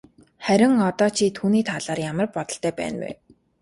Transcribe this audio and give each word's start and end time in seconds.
Харин 0.45 0.73
одоо 0.87 1.07
чи 1.17 1.25
түүний 1.37 1.63
талаар 1.69 1.99
ямар 2.11 2.27
бодолтой 2.35 2.73
байна 2.79 2.97
вэ? 3.03 3.11